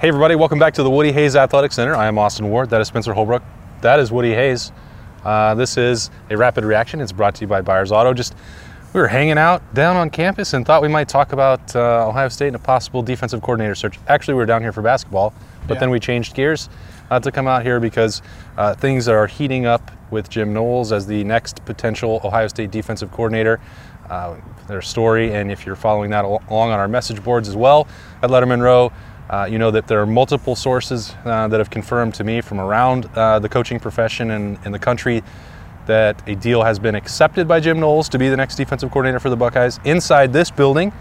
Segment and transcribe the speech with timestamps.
[0.00, 1.94] Hey, everybody, welcome back to the Woody Hayes Athletic Center.
[1.94, 2.70] I am Austin Ward.
[2.70, 3.42] That is Spencer Holbrook.
[3.82, 4.72] That is Woody Hayes.
[5.24, 7.00] Uh, this is a rapid reaction.
[7.00, 8.12] It's brought to you by Byers Auto.
[8.12, 8.34] Just
[8.92, 12.28] we were hanging out down on campus and thought we might talk about uh, Ohio
[12.28, 13.98] State and a possible defensive coordinator search.
[14.08, 15.32] Actually, we were down here for basketball,
[15.68, 15.80] but Yeah.
[15.80, 16.68] then we changed gears
[17.10, 18.22] uh, to come out here because
[18.58, 23.12] uh, things are heating up with Jim Knowles as the next potential Ohio State defensive
[23.12, 23.60] coordinator.
[24.10, 24.36] Uh,
[24.66, 27.86] their story, and if you're following that along on our message boards as well
[28.20, 28.92] at Letterman Row,
[29.32, 32.60] uh, you know that there are multiple sources uh, that have confirmed to me from
[32.60, 35.22] around uh, the coaching profession and in the country
[35.86, 39.18] that a deal has been accepted by Jim Knowles to be the next defensive coordinator
[39.18, 39.80] for the Buckeyes.
[39.84, 40.92] Inside this building,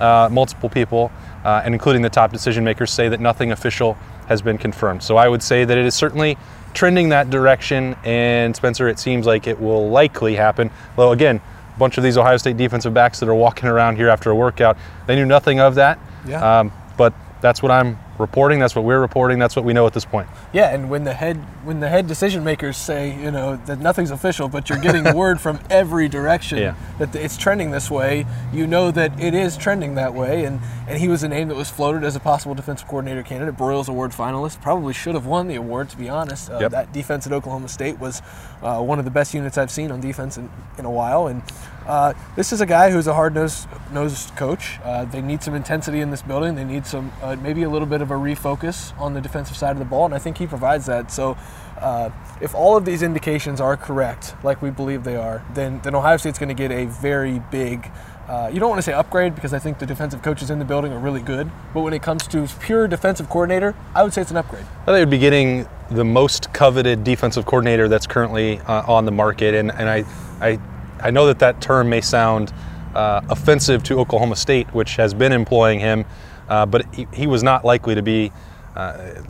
[0.00, 1.12] uh, multiple people,
[1.44, 3.94] uh, and including the top decision makers, say that nothing official
[4.28, 5.02] has been confirmed.
[5.02, 6.38] So I would say that it is certainly
[6.72, 7.96] trending that direction.
[8.02, 10.70] And Spencer, it seems like it will likely happen.
[10.96, 11.40] Though again,
[11.74, 14.34] a bunch of these Ohio State defensive backs that are walking around here after a
[14.34, 15.98] workout, they knew nothing of that.
[16.26, 16.60] Yeah.
[16.60, 17.12] Um, but
[17.44, 18.58] that's what I'm reporting.
[18.58, 19.38] That's what we're reporting.
[19.38, 20.28] That's what we know at this point.
[20.52, 24.10] Yeah, and when the head when the head decision makers say, you know, that nothing's
[24.10, 26.74] official, but you're getting word from every direction Yeah.
[26.98, 30.44] that it's trending this way, you know that it is trending that way.
[30.44, 33.56] And and he was a name that was floated as a possible defensive coordinator candidate,
[33.56, 34.60] Broyles Award finalist.
[34.60, 36.50] Probably should have won the award, to be honest.
[36.50, 36.70] Uh, Yep.
[36.70, 38.22] That defense at Oklahoma State was
[38.62, 40.48] uh, one of the best units I've seen on defense in,
[40.78, 41.26] in a while.
[41.26, 41.42] And
[41.86, 44.78] uh, this is a guy who's a hard nosed nosed coach.
[44.84, 46.54] Uh, they need some intensity in this building.
[46.54, 49.72] They need some uh, maybe a little bit of a refocus on the defensive side
[49.72, 51.10] of the ball, and I think he provides that.
[51.10, 51.36] So,
[51.78, 55.94] uh, if all of these indications are correct, like we believe they are, then then
[55.94, 57.90] Ohio State's going to get a very big.
[58.28, 60.64] Uh, you don't want to say upgrade because I think the defensive coaches in the
[60.64, 64.22] building are really good, but when it comes to pure defensive coordinator, I would say
[64.22, 64.64] it's an upgrade.
[64.86, 69.12] Well, they would be getting the most coveted defensive coordinator that's currently uh, on the
[69.12, 70.04] market, and, and I,
[70.40, 70.58] I,
[71.00, 72.50] I know that that term may sound
[72.94, 76.04] uh, offensive to Oklahoma State, which has been employing him,
[76.48, 78.32] uh, but he, he was not likely to be
[78.76, 79.22] uh,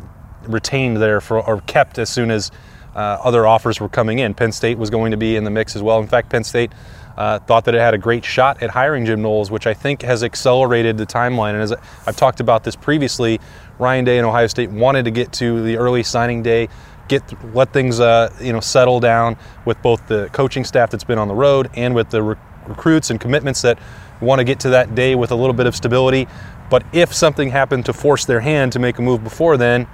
[0.42, 2.50] retained there for or kept as soon as
[2.94, 4.34] uh, other offers were coming in.
[4.34, 6.00] Penn State was going to be in the mix as well.
[6.00, 6.72] In fact, Penn State
[7.16, 10.02] uh, thought that it had a great shot at hiring Jim Knowles, which I think
[10.02, 11.52] has accelerated the timeline.
[11.54, 11.72] And as
[12.06, 13.40] I've talked about this previously,
[13.78, 16.68] Ryan Day and Ohio State wanted to get to the early signing day,
[17.08, 17.22] get
[17.54, 21.28] let things uh, you know settle down with both the coaching staff that's been on
[21.28, 22.38] the road and with the rec-
[22.68, 23.78] recruits and commitments that
[24.20, 26.26] want to get to that day with a little bit of stability.
[26.70, 29.86] But if something happened to force their hand to make a move before then,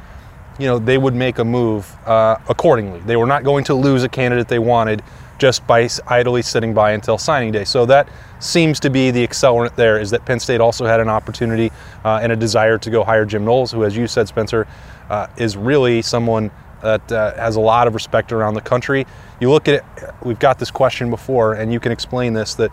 [0.59, 3.01] you know, they would make a move uh, accordingly.
[3.01, 5.03] They were not going to lose a candidate they wanted
[5.39, 7.65] just by idly sitting by until signing day.
[7.65, 8.09] So that
[8.41, 11.73] seems to be the accelerant there is that Penn State also had an opportunity
[12.05, 14.67] uh, and a desire to go hire Jim Knowles, who, as you said, Spencer,
[15.09, 16.51] uh, is really someone
[16.83, 19.07] that uh, has a lot of respect around the country.
[19.41, 19.85] You look at it,
[20.23, 22.71] we've got this question before, and you can explain this that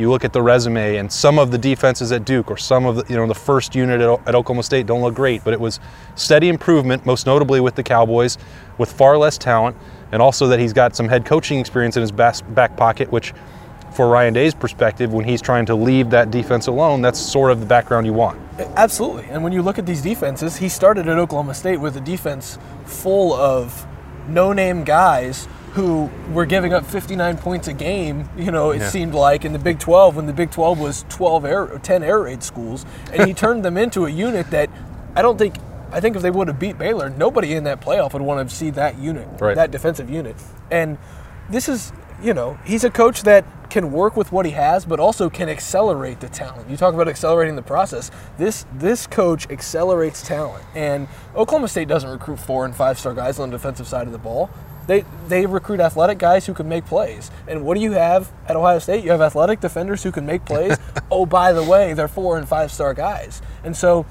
[0.00, 2.96] you look at the resume and some of the defenses at Duke or some of
[2.96, 5.60] the you know the first unit at, at Oklahoma State don't look great, but it
[5.60, 5.78] was
[6.16, 8.38] steady improvement, most notably with the Cowboys,
[8.78, 9.76] with far less talent,
[10.12, 13.32] and also that he's got some head coaching experience in his back pocket, which,
[13.92, 17.60] for Ryan Day's perspective, when he's trying to leave that defense alone, that's sort of
[17.60, 18.40] the background you want.
[18.76, 19.24] Absolutely.
[19.24, 22.58] And when you look at these defenses, he started at Oklahoma State with a defense
[22.84, 23.86] full of
[24.28, 28.88] no name guys who were giving up 59 points a game, you know, it Yeah.
[28.88, 32.20] seemed like in the Big 12 when the Big 12 was 12 air, 10 air
[32.20, 32.84] raid schools.
[33.12, 34.68] And he turned them into a unit that
[35.14, 35.54] I don't think,
[35.92, 38.54] I think if they would have beat Baylor, nobody in that playoff would want to
[38.54, 39.54] see that unit, Right.
[39.54, 40.36] that defensive unit.
[40.70, 40.98] And
[41.48, 41.92] this is,
[42.22, 45.48] you know, he's a coach that can work with what he has, but also can
[45.48, 46.68] accelerate the talent.
[46.68, 48.10] You talk about accelerating the process.
[48.36, 53.38] This this coach accelerates talent, and Oklahoma State doesn't recruit four and five star guys
[53.38, 54.50] on the defensive side of the ball.
[54.86, 57.30] They they recruit athletic guys who can make plays.
[57.46, 59.04] And what do you have at Ohio State?
[59.04, 60.76] You have athletic defenders who can make plays.
[61.10, 63.40] oh, by the way, they're four and five star guys.
[63.62, 64.06] And so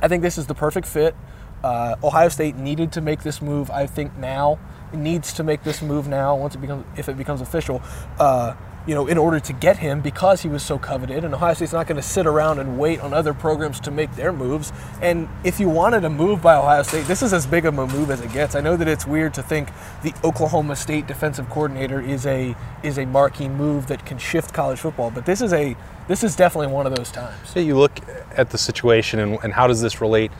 [0.00, 1.14] I think this is the perfect fit.
[1.62, 3.70] Uh, Ohio State needed to make this move.
[3.70, 4.58] I think now
[4.92, 7.82] it needs to make this move now once it becomes if it becomes official.
[8.18, 8.54] Uh,
[8.86, 11.72] you know, in order to get him because he was so coveted, and Ohio State's
[11.72, 14.72] not going to sit around and wait on other programs to make their moves.
[15.00, 17.86] And if you wanted a move by Ohio State, this is as big of a
[17.86, 18.54] move as it gets.
[18.54, 19.70] I know that it's weird to think
[20.02, 24.78] the Oklahoma State defensive coordinator is a is a marquee move that can shift college
[24.78, 25.76] football, but this is a
[26.06, 27.36] this is definitely one of those times.
[27.48, 27.98] So you look
[28.36, 30.30] at the situation and, and how does this relate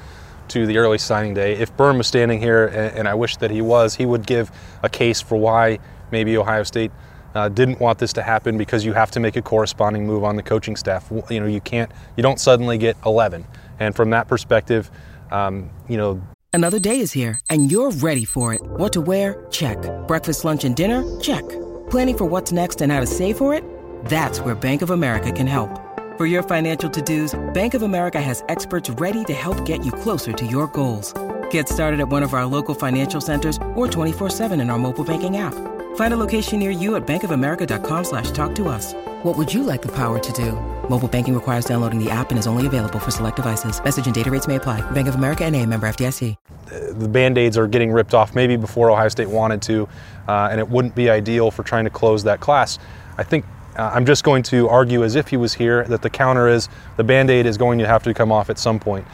[0.49, 1.55] to the early signing day.
[1.55, 4.51] If Birm was standing here, and I wish that he was, he would give
[4.83, 5.79] a case for why
[6.11, 6.93] maybe Ohio State
[7.35, 10.37] uh, didn't want this to happen because you have to make a corresponding move on
[10.37, 11.11] the coaching staff.
[11.31, 13.45] You know, you can't, you don't suddenly get 11.
[13.81, 14.91] And from that perspective,
[15.31, 16.23] um, you know.
[16.53, 18.63] Another day is here, and you're ready for it.
[18.63, 19.47] What to wear?
[19.51, 19.79] Check.
[20.07, 21.03] Breakfast, lunch, and dinner?
[21.21, 21.43] Check.
[21.91, 23.65] Planning for what's next and how to save for it?
[24.05, 25.81] That's where Bank of America can help.
[26.17, 30.33] For your financial to-dos, Bank of America has experts ready to help get you closer
[30.33, 31.13] to your goals.
[31.51, 35.39] Get started at one of our local financial centers or 24-7 in our mobile banking
[35.39, 35.55] app.
[35.97, 38.95] Find a location near you at bankofamerica.com slash talk to us.
[39.25, 40.53] What would you like the power to do?
[40.89, 43.83] Mobile banking requires downloading the app and is only available for select devices.
[43.83, 44.89] Message and data rates may apply.
[44.93, 46.37] Bank of America and a member FDIC.
[46.99, 49.89] The Band-Aids are getting ripped off maybe before Ohio State wanted to,
[50.29, 52.79] uh, and it wouldn't be ideal for trying to close that class.
[53.17, 53.45] I think
[53.77, 56.69] uh, I'm just going to argue as if he was here that the counter is
[56.97, 59.07] the band aid is going to have to come off at some point.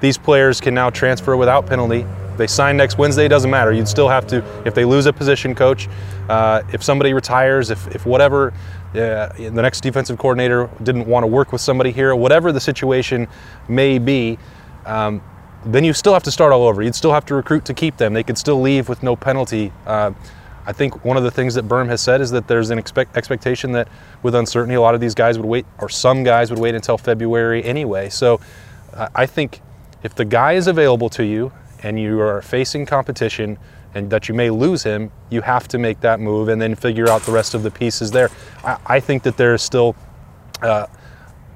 [0.00, 2.06] These players can now transfer without penalty.
[2.36, 3.72] They sign next Wednesday, doesn't matter.
[3.72, 5.88] You'd still have to, if they lose a position coach,
[6.28, 8.54] uh, if somebody retires, if, if whatever,
[8.94, 13.28] uh, the next defensive coordinator didn't want to work with somebody here, whatever the situation
[13.68, 14.38] may be,
[14.86, 15.22] um,
[15.66, 16.82] then you still have to start all over.
[16.82, 18.14] You'd still have to recruit to keep them.
[18.14, 19.70] They could still leave with no penalty.
[19.86, 20.12] Uh,
[20.64, 23.16] I think one of the things that Birm has said is that there's an expect,
[23.16, 23.88] expectation that
[24.22, 26.96] with uncertainty, a lot of these guys would wait, or some guys would wait until
[26.96, 28.08] February anyway.
[28.08, 28.40] So
[28.94, 29.60] uh, I think
[30.02, 31.52] if the guy is available to you
[31.82, 33.58] and you are facing competition
[33.94, 37.08] and that you may lose him, you have to make that move and then figure
[37.08, 38.30] out the rest of the pieces there.
[38.64, 39.96] I, I think that there's still.
[40.62, 40.86] Uh,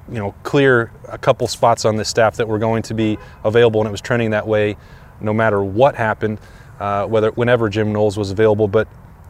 [0.07, 3.81] you know, clear a couple spots on this staff that were going to be available,
[3.81, 4.77] and it was trending that way,
[5.19, 6.39] no matter what happened
[6.79, 8.67] uh, whether whenever Jim Knowles was available.
[8.67, 8.87] But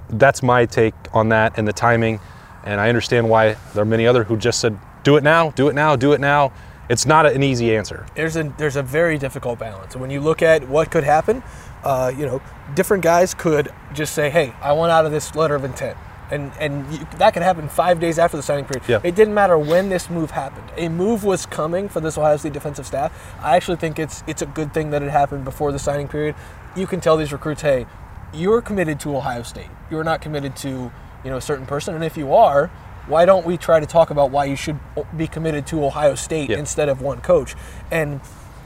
[0.09, 2.19] that's my take on that and the timing.
[2.63, 5.67] And I understand why there are many other who just said, "Do it now, do
[5.67, 6.51] it now, do it now."
[6.89, 8.05] It's not an easy answer.
[8.15, 9.95] There's a there's a very difficult balance.
[9.95, 11.43] When you look at what could happen,
[11.83, 12.41] uh, you know,
[12.75, 15.97] different guys could just say, "Hey, I want out of this letter of intent."
[16.31, 18.83] and and you, that could happen five days after the signing period.
[18.87, 18.99] Yeah.
[19.03, 20.71] It didn't matter when this move happened.
[20.75, 23.13] A move was coming for this Ohio State defensive staff.
[23.41, 26.33] I actually think it's it's a good thing that it happened before the signing period
[26.75, 27.85] you can tell these recruits, hey,
[28.33, 29.69] you're committed to Ohio State.
[29.89, 30.91] You're not committed to
[31.23, 32.69] you know a certain person, and if you are,
[33.07, 34.79] why don't we try to talk about why you should
[35.15, 37.55] be committed to Ohio State instead of one coach?
[37.91, 38.21] And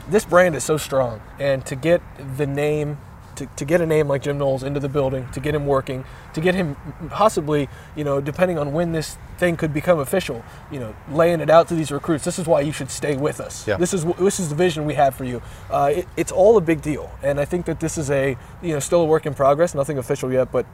[0.08, 2.02] this brand is so strong, and to get
[2.36, 2.98] the name
[3.40, 6.04] to, to get a name like Jim Knowles into the building, to get him working,
[6.34, 6.76] to get him
[7.08, 11.48] possibly, you know, depending on when this thing could become official, you know, laying it
[11.48, 12.22] out to these recruits.
[12.22, 13.66] This is why you should stay with us.
[13.66, 13.78] Yeah.
[13.78, 15.40] This is this is the vision we have for you.
[15.70, 18.74] Uh, it, it's all a big deal, and I think that this is a you
[18.74, 20.66] know still a work in progress, nothing official yet, but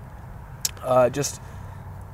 [0.83, 1.41] uh, just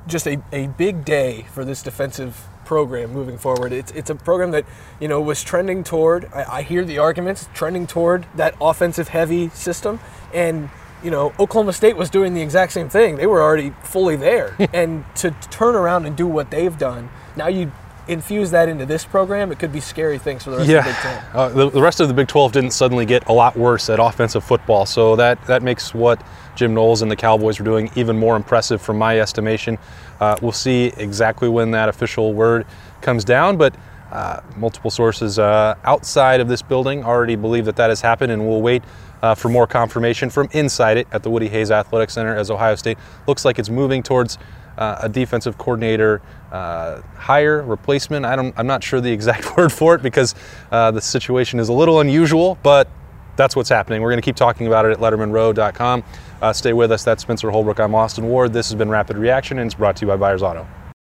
[0.07, 3.73] just a, a big day for this defensive program moving forward.
[3.73, 4.65] It's, it's a program that
[4.99, 6.25] you know was trending toward.
[6.33, 9.99] I, I hear the arguments trending toward that offensive heavy system,
[10.33, 10.69] and
[11.03, 13.17] you know Oklahoma State was doing the exact same thing.
[13.17, 17.47] They were already fully there, and to turn around and do what they've done now,
[17.47, 17.71] you
[18.07, 20.79] infuse that into this program, it could be scary things for the rest yeah.
[20.79, 21.23] of the Big Ten.
[21.33, 23.99] Uh, the, the, rest of the Big 12 didn't suddenly get a lot worse at
[23.99, 26.21] offensive football, so that, that makes what
[26.55, 29.77] Jim Knowles and the Cowboys were doing even more impressive from my estimation.
[30.19, 32.65] Uh, we'll see exactly when that official word
[33.01, 33.75] comes down, but
[34.11, 38.47] uh, multiple sources uh, outside of this building already believe that that has happened, and
[38.47, 38.83] we'll wait
[39.23, 42.75] uh, for more confirmation from inside it at the Woody Hayes Athletic Center as Ohio
[42.75, 44.37] State looks like it's moving towards
[44.77, 48.25] uh, a defensive coordinator uh, hire, replacement.
[48.25, 50.35] I don't, I'm not sure the exact word for it because
[50.71, 52.87] uh, the situation is a little unusual, but
[53.35, 54.01] that's what's happening.
[54.01, 56.03] We're going to keep talking about it at lettermanrow.com.
[56.41, 57.03] Uh, stay with us.
[57.03, 57.79] That's Spencer Holbrook.
[57.79, 58.53] I'm Austin Ward.
[58.53, 60.67] This has been Rapid Reaction, and it's brought to you by Byers Auto.